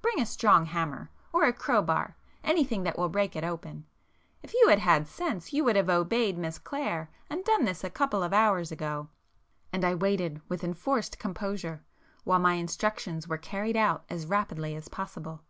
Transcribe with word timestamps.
Bring 0.00 0.18
a 0.18 0.24
strong 0.24 0.64
hammer,—or 0.64 1.44
a 1.44 1.52
crowbar,—anything 1.52 2.84
that 2.84 2.96
will 2.98 3.10
break 3.10 3.36
it 3.36 3.44
open,—if 3.44 4.54
you 4.54 4.68
had 4.68 4.78
had 4.78 5.06
sense 5.06 5.52
you 5.52 5.62
would 5.64 5.76
have 5.76 5.90
obeyed 5.90 6.38
Miss 6.38 6.58
Clare, 6.58 7.10
and 7.28 7.44
done 7.44 7.66
this 7.66 7.84
a 7.84 7.90
couple 7.90 8.22
of 8.22 8.32
hours 8.32 8.72
ago." 8.72 9.08
And 9.74 9.84
I 9.84 9.94
waited 9.94 10.40
with 10.48 10.64
enforced 10.64 11.18
composure, 11.18 11.84
while 12.24 12.38
my 12.38 12.54
instructions 12.54 13.28
were 13.28 13.36
carried 13.36 13.76
out 13.76 14.04
as 14.08 14.24
rapidly 14.24 14.74
as 14.74 14.88
possible. 14.88 15.42